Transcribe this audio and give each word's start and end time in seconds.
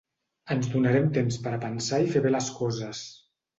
Ens 0.55 0.69
donarem 0.75 1.11
temps 1.19 1.37
per 1.45 1.53
a 1.59 1.61
pensar 1.67 2.01
i 2.07 2.11
fer 2.17 2.25
bé 2.27 2.35
les 2.39 2.51
coses. 2.59 3.07